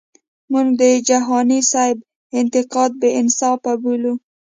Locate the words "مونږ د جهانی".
0.51-1.59